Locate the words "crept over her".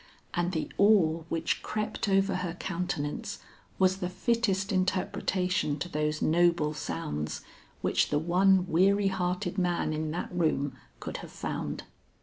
1.61-2.55